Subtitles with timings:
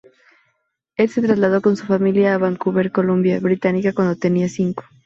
[0.97, 4.83] Él se trasladó con su familia a a Vancouver, Columbia Británica cuando tenía cinco.